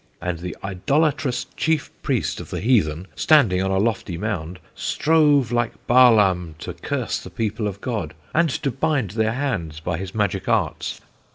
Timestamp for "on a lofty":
3.61-4.17